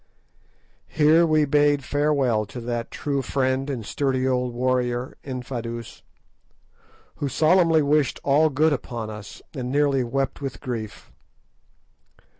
[0.87, 6.01] Here we bade farewell to that true friend and sturdy old warrior, Infadoos,
[7.17, 11.11] who solemnly wished all good upon us, and nearly wept with grief.